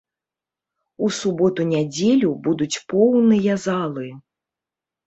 У 1.05 1.09
суботу-нядзелю 1.17 2.29
будуць 2.49 2.71
поўныя 2.95 3.53
залы. 3.69 4.07